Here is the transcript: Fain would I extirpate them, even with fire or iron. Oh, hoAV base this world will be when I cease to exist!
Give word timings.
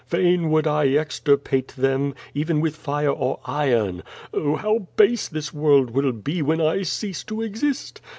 Fain 0.07 0.49
would 0.49 0.65
I 0.65 0.87
extirpate 0.95 1.75
them, 1.77 2.15
even 2.33 2.59
with 2.59 2.75
fire 2.75 3.11
or 3.11 3.39
iron. 3.45 4.01
Oh, 4.33 4.55
hoAV 4.55 4.87
base 4.95 5.27
this 5.27 5.53
world 5.53 5.91
will 5.91 6.11
be 6.11 6.41
when 6.41 6.59
I 6.59 6.81
cease 6.81 7.23
to 7.25 7.43
exist! 7.43 8.01